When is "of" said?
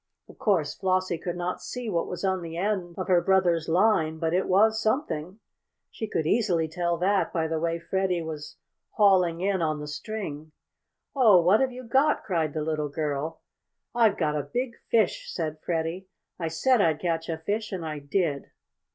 0.27-0.39, 2.97-3.07